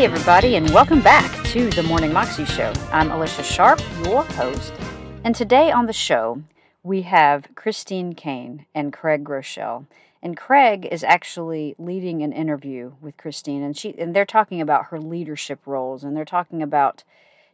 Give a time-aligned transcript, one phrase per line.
[0.00, 2.72] Hey, everybody, and welcome back to the Morning Moxie Show.
[2.90, 4.72] I'm Alicia Sharp, your host,
[5.24, 6.42] and today on the show,
[6.82, 9.84] we have Christine Caine and Craig Groeschel.
[10.22, 14.86] And Craig is actually leading an interview with Christine, and she and they're talking about
[14.86, 17.04] her leadership roles, and they're talking about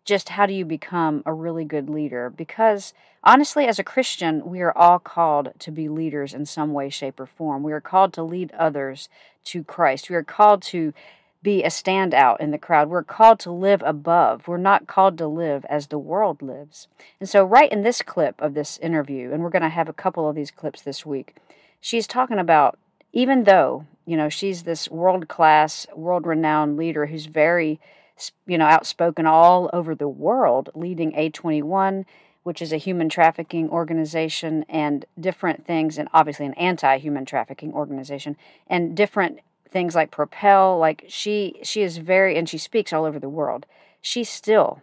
[0.04, 2.30] just how do you become a really good leader?
[2.30, 6.90] Because honestly, as a Christian, we are all called to be leaders in some way,
[6.90, 7.64] shape, or form.
[7.64, 9.08] We are called to lead others
[9.46, 10.08] to Christ.
[10.08, 10.94] We are called to
[11.46, 12.90] be a standout in the crowd.
[12.90, 14.48] We're called to live above.
[14.48, 16.88] We're not called to live as the world lives.
[17.20, 19.92] And so, right in this clip of this interview, and we're going to have a
[19.92, 21.36] couple of these clips this week,
[21.80, 22.80] she's talking about
[23.12, 27.78] even though, you know, she's this world class, world renowned leader who's very,
[28.44, 32.06] you know, outspoken all over the world, leading A21,
[32.42, 37.72] which is a human trafficking organization, and different things, and obviously an anti human trafficking
[37.72, 43.04] organization, and different things like propel like she she is very and she speaks all
[43.04, 43.66] over the world.
[44.00, 44.82] She still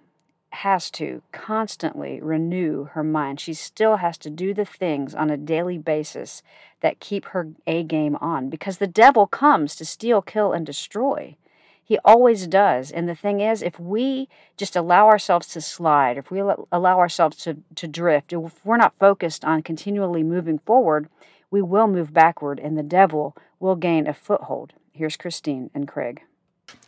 [0.51, 3.39] has to constantly renew her mind.
[3.39, 6.43] She still has to do the things on a daily basis
[6.81, 11.35] that keep her a game on because the devil comes to steal kill and destroy.
[11.83, 16.31] He always does and the thing is if we just allow ourselves to slide if
[16.31, 21.09] we allow ourselves to, to drift if we're not focused on continually moving forward
[21.53, 24.73] we will move backward and the devil will gain a foothold.
[24.91, 26.23] Here's Christine and Craig.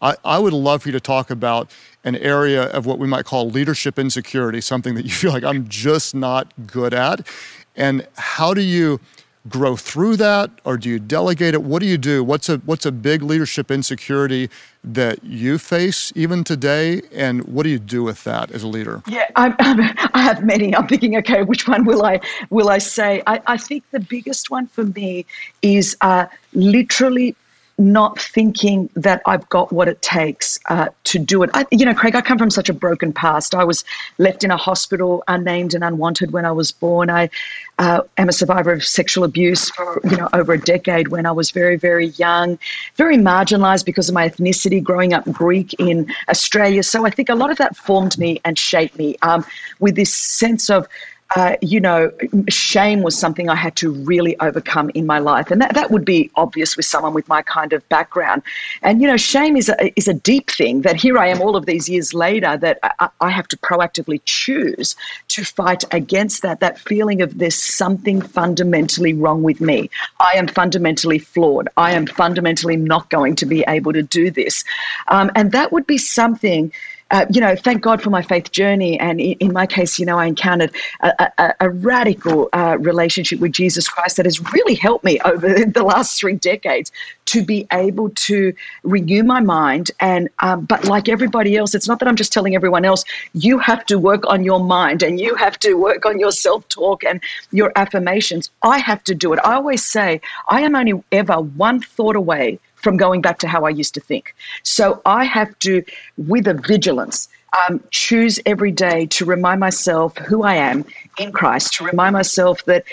[0.01, 1.69] I, I, would love for you to talk about
[2.03, 5.67] an area of what we might call leadership insecurity, something that you feel like I'm
[5.67, 7.27] just not good at.
[7.75, 8.99] And how do you
[9.47, 11.63] grow through that or do you delegate it?
[11.63, 12.23] What do you do?
[12.23, 14.49] What's a what's a big leadership insecurity
[14.83, 19.01] that you face even today and what do you do with that as a leader?
[19.07, 19.79] Yeah, I'm, I'm,
[20.13, 20.75] i have many.
[20.75, 23.21] I'm thinking, okay, which one will I will I say?
[23.27, 25.25] I, I think the biggest one for me
[25.61, 27.35] is uh, literally
[27.77, 31.49] not thinking that I've got what it takes uh, to do it.
[31.53, 33.53] I, you know, Craig, I come from such a broken past.
[33.53, 33.83] I was
[34.17, 37.09] left in a hospital, unnamed and unwanted, when I was born.
[37.09, 37.29] I
[37.77, 41.09] uh, am a survivor of sexual abuse for you know over a decade.
[41.09, 42.57] When I was very, very young,
[42.95, 46.81] very marginalised because of my ethnicity, growing up Greek in Australia.
[46.81, 49.45] So I think a lot of that formed me and shaped me um,
[49.79, 50.87] with this sense of
[51.35, 52.11] uh, you know,
[52.49, 55.49] shame was something I had to really overcome in my life.
[55.49, 58.43] And that, that would be obvious with someone with my kind of background.
[58.83, 61.55] And, you know, shame is a, is a deep thing that here I am all
[61.55, 64.95] of these years later that I, I have to proactively choose
[65.29, 69.89] to fight against that, that feeling of there's something fundamentally wrong with me.
[70.19, 71.69] I am fundamentally flawed.
[71.75, 74.63] I am fundamentally not going to be able to do this.
[75.07, 76.71] Um, and that would be something
[77.11, 78.99] uh, you know, thank God for my faith journey.
[78.99, 83.39] And in, in my case, you know, I encountered a, a, a radical uh, relationship
[83.39, 86.91] with Jesus Christ that has really helped me over the last three decades
[87.25, 89.91] to be able to renew my mind.
[89.99, 93.59] And, um, but like everybody else, it's not that I'm just telling everyone else, you
[93.59, 97.03] have to work on your mind and you have to work on your self talk
[97.03, 97.21] and
[97.51, 98.49] your affirmations.
[98.63, 99.39] I have to do it.
[99.43, 103.65] I always say, I am only ever one thought away from going back to how
[103.65, 104.35] I used to think.
[104.61, 105.83] So I have to,
[106.17, 107.27] with a vigilance,
[107.59, 110.85] um, choose every day to remind myself who I am
[111.17, 112.83] in Christ, to remind myself that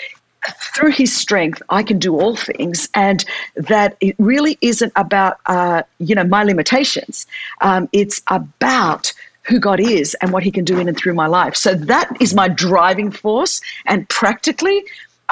[0.75, 3.23] through his strength i can do all things and
[3.55, 7.25] that it really isn't about uh, you know my limitations.
[7.61, 11.27] Um, it's about who god is and what he can do in and through my
[11.27, 11.55] life.
[11.55, 13.61] So that is my driving force.
[13.85, 14.77] And practically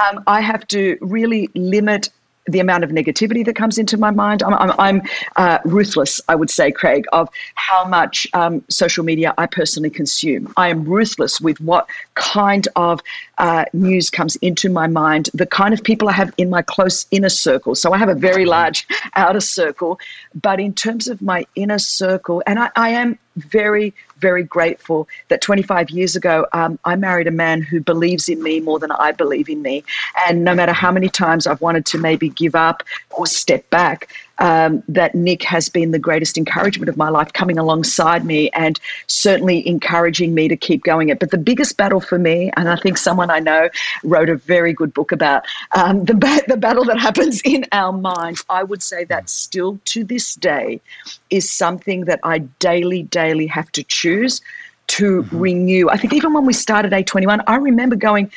[0.02, 2.10] um, i have to really limit
[2.48, 4.44] the amount of negativity that comes into my mind.
[4.44, 5.02] I'm, I'm, I'm
[5.36, 10.52] uh, ruthless, I would say, Craig, of how much um, social media I personally consume.
[10.58, 13.00] I am ruthless with what kind of
[13.38, 17.06] uh, news comes into my mind, the kind of people I have in my close
[17.12, 17.76] inner circle.
[17.76, 20.00] So I have a very large outer circle,
[20.34, 25.42] but in terms of my inner circle, and I, I am very, very grateful that
[25.42, 29.12] 25 years ago, um, I married a man who believes in me more than I
[29.12, 29.84] believe in me.
[30.28, 34.10] And no matter how many times I've wanted to maybe give up or step back,
[34.42, 38.80] um, that Nick has been the greatest encouragement of my life, coming alongside me and
[39.06, 41.20] certainly encouraging me to keep going it.
[41.20, 43.70] But the biggest battle for me, and I think someone I know
[44.04, 45.46] wrote a very good book about
[45.76, 49.80] um, the, ba- the battle that happens in our minds, I would say that still
[49.86, 50.82] to this day
[51.30, 54.42] is something that I daily, daily have to choose
[54.88, 55.38] to mm-hmm.
[55.38, 55.90] renew.
[55.90, 58.32] I think even when we started A21, I remember going,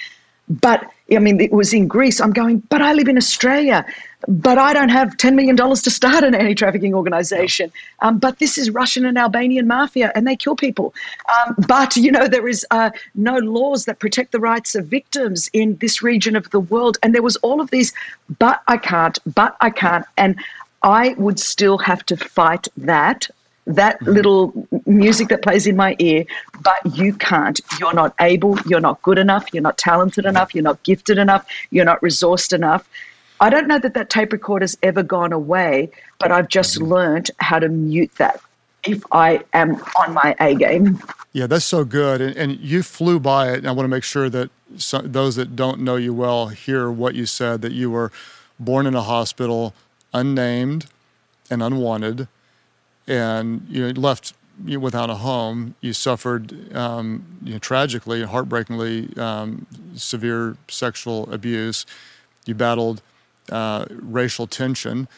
[0.50, 2.20] but I mean, it was in Greece.
[2.20, 3.84] I'm going, but I live in Australia,
[4.28, 7.72] but I don't have $10 million to start an anti trafficking organization.
[8.00, 10.94] Um, but this is Russian and Albanian mafia, and they kill people.
[11.28, 15.48] Um, but, you know, there is uh, no laws that protect the rights of victims
[15.52, 16.98] in this region of the world.
[17.02, 17.92] And there was all of these,
[18.38, 20.04] but I can't, but I can't.
[20.16, 20.36] And
[20.82, 23.28] I would still have to fight that
[23.66, 24.12] that mm-hmm.
[24.12, 26.24] little music that plays in my ear,
[26.62, 27.60] but you can't.
[27.80, 31.46] You're not able, you're not good enough, you're not talented enough, you're not gifted enough,
[31.70, 32.86] you're not resourced enough.
[33.44, 36.90] I don't know that that tape recorder's ever gone away, but I've just mm-hmm.
[36.90, 38.40] learned how to mute that
[38.86, 40.98] if I am on my A game.
[41.34, 42.22] Yeah, that's so good.
[42.22, 43.58] And, and you flew by it.
[43.58, 44.48] And I want to make sure that
[44.78, 48.10] some, those that don't know you well hear what you said that you were
[48.58, 49.74] born in a hospital,
[50.14, 50.86] unnamed
[51.50, 52.28] and unwanted,
[53.06, 54.32] and you know, left
[54.64, 55.74] you know, without a home.
[55.82, 61.84] You suffered um, you know, tragically, heartbreakingly um, severe sexual abuse.
[62.46, 63.02] You battled
[63.50, 65.08] uh, racial tension,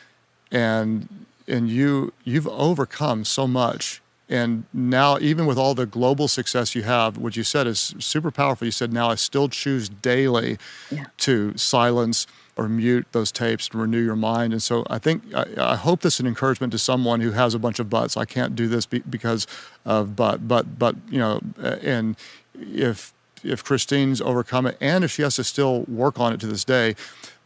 [0.50, 4.02] and and you you've overcome so much.
[4.28, 8.32] And now even with all the global success you have what you said is super
[8.32, 8.64] powerful.
[8.64, 10.58] You said now i still choose daily
[10.90, 11.06] yeah.
[11.18, 12.26] to silence
[12.56, 14.52] or mute those tapes to renew your mind.
[14.52, 17.54] And so i think I, I, hope this is an encouragement to someone who has
[17.54, 18.16] a bunch of buts.
[18.16, 19.46] I can't do this be, because
[19.84, 22.16] of but but but you know and
[22.54, 23.12] if
[23.44, 26.64] if christine's overcome it and if she has to still work on it to this
[26.64, 26.96] day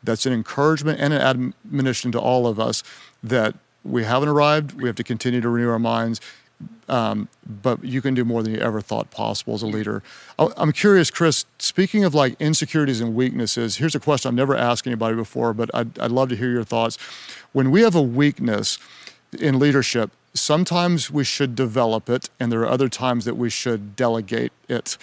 [0.02, 2.82] that's an encouragement and an admonition to all of us
[3.22, 3.54] that
[3.84, 4.72] we haven't arrived.
[4.72, 6.20] We have to continue to renew our minds.
[6.88, 10.02] Um, but you can do more than you ever thought possible as a leader.
[10.38, 14.86] I'm curious, Chris, speaking of like insecurities and weaknesses, here's a question I've never asked
[14.86, 16.98] anybody before, but I'd, I'd love to hear your thoughts.
[17.52, 18.78] When we have a weakness
[19.38, 23.96] in leadership, sometimes we should develop it, and there are other times that we should
[23.96, 24.98] delegate it.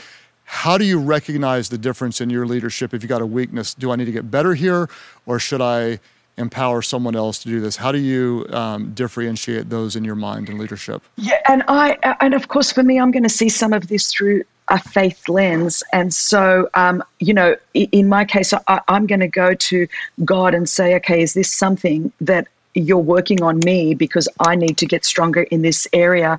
[0.50, 3.74] How do you recognize the difference in your leadership if you got a weakness?
[3.74, 4.90] Do I need to get better here,
[5.26, 6.00] or should I?
[6.40, 7.76] empower someone else to do this?
[7.76, 11.02] How do you um, differentiate those in your mind and leadership?
[11.16, 14.14] Yeah, and I and of course for me, I'm going to see some of this
[14.14, 19.22] through a faith lens, and so um, you know, in my case, I, I'm going
[19.22, 19.88] to go to
[20.24, 24.78] God and say, okay, is this something that you're working on me because I need
[24.78, 26.38] to get stronger in this area,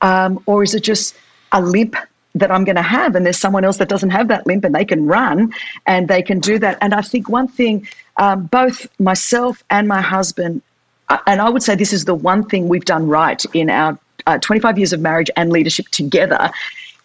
[0.00, 1.14] um, or is it just
[1.52, 1.94] a limp
[2.34, 4.74] that I'm going to have, and there's someone else that doesn't have that limp, and
[4.74, 5.52] they can run
[5.86, 6.78] and they can do that.
[6.80, 7.86] And I think one thing
[8.16, 10.62] um, both myself and my husband,
[11.08, 13.98] uh, and I would say this is the one thing we've done right in our
[14.26, 16.50] uh, 25 years of marriage and leadership together,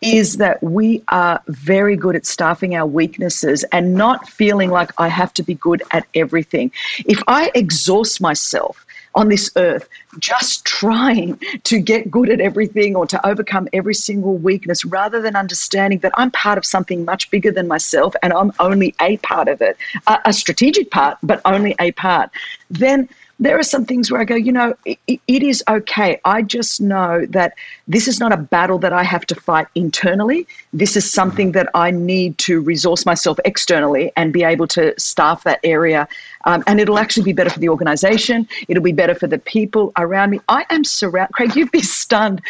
[0.01, 5.07] is that we are very good at staffing our weaknesses and not feeling like I
[5.07, 6.71] have to be good at everything.
[7.05, 8.85] If I exhaust myself,
[9.15, 9.87] on this earth
[10.19, 15.35] just trying to get good at everything or to overcome every single weakness rather than
[15.35, 19.47] understanding that I'm part of something much bigger than myself and I'm only a part
[19.47, 19.77] of it,
[20.07, 22.29] a, a strategic part, but only a part,
[22.69, 23.09] then
[23.43, 26.19] there are some things where I go, you know, it, it is okay.
[26.23, 27.53] I just know that
[27.87, 30.47] this is not a battle that I have to fight internally.
[30.71, 35.43] This is something that I need to resource myself externally and be able to staff
[35.43, 36.07] that area.
[36.45, 38.47] Um, and it'll actually be better for the organization.
[38.67, 40.39] It'll be better for the people around me.
[40.47, 42.41] I am surrounded, Craig, you'd be stunned.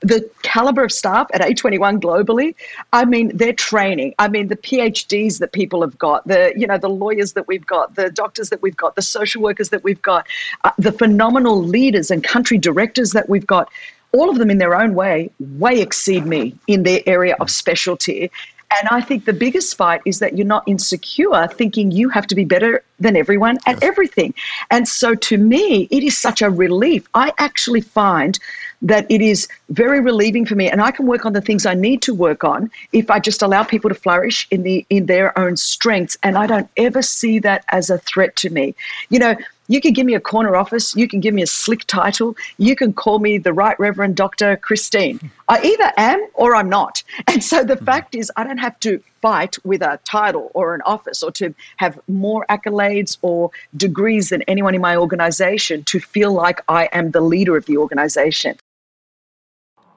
[0.00, 2.54] The caliber of staff at A21 globally,
[2.92, 4.14] I mean, they're training.
[4.18, 7.66] I mean, the PhDs that people have got, the, you know, the lawyers that we've
[7.66, 10.26] got, the doctors that we've got, the social workers that we've got,
[10.64, 13.68] uh, the phenomenal leaders and country directors that we've got
[14.12, 18.30] all of them in their own way way exceed me in their area of specialty.
[18.78, 22.34] And I think the biggest fight is that you're not insecure, thinking you have to
[22.34, 23.82] be better than everyone at yes.
[23.82, 24.34] everything.
[24.70, 27.06] And so to me, it is such a relief.
[27.14, 28.38] I actually find
[28.82, 31.74] that it is very relieving for me and I can work on the things I
[31.74, 35.36] need to work on if I just allow people to flourish in the in their
[35.38, 38.74] own strengths and I don't ever see that as a threat to me.
[39.08, 39.36] You know,
[39.68, 42.76] you can give me a corner office, you can give me a slick title, you
[42.76, 44.56] can call me the Right Reverend Dr.
[44.56, 45.30] Christine.
[45.48, 47.02] I either am or I'm not.
[47.28, 47.84] And so the mm-hmm.
[47.84, 51.54] fact is, I don't have to fight with a title or an office or to
[51.76, 57.10] have more accolades or degrees than anyone in my organization to feel like I am
[57.10, 58.56] the leader of the organization.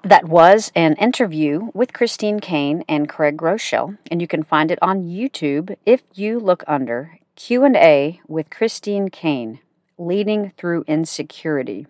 [0.03, 4.79] That was an interview with Christine Caine and Craig Groeschel, and you can find it
[4.81, 9.59] on YouTube if you look under Q&A with Christine Caine,
[9.97, 11.87] Leading Through Insecurity.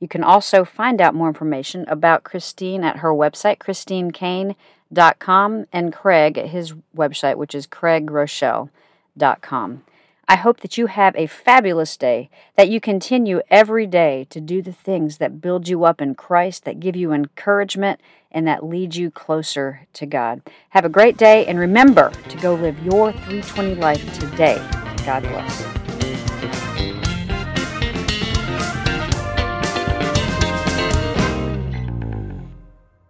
[0.00, 6.36] You can also find out more information about Christine at her website, christinecaine.com, and Craig
[6.36, 9.84] at his website, which is craiggroeschel.com.
[10.30, 14.60] I hope that you have a fabulous day, that you continue every day to do
[14.60, 18.00] the things that build you up in Christ, that give you encouragement,
[18.32, 20.42] and that lead you closer to God.
[20.70, 24.60] Have a great day, and remember to go live your 320 life today.
[25.08, 25.77] God bless.